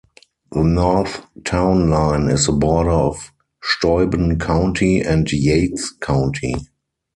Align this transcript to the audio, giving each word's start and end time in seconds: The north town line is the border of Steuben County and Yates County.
The 0.51 0.63
north 0.63 1.27
town 1.43 1.91
line 1.91 2.27
is 2.27 2.47
the 2.47 2.53
border 2.53 2.89
of 2.89 3.31
Steuben 3.61 4.39
County 4.39 4.99
and 4.99 5.31
Yates 5.31 5.91
County. 5.91 6.55